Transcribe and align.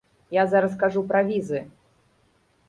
Я 0.35 0.43
зараз 0.53 0.77
кажу 0.83 1.03
пра 1.11 1.21
візы. 1.29 1.61